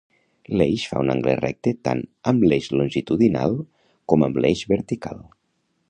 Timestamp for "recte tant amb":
1.41-2.47